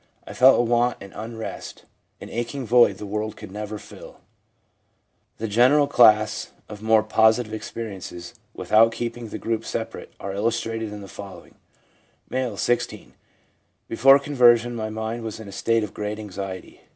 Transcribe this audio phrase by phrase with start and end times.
[0.25, 1.85] 'I felt a want, an unrest,
[2.19, 4.19] an aching void the world could never fill/
[5.37, 10.91] The general class of more positive experiences, with out keeping the groups separate, are illustrated
[10.91, 11.53] in the following:—
[12.31, 13.13] M., 16.'
[13.87, 16.81] Before conversion my mind was in a state of great anxiety.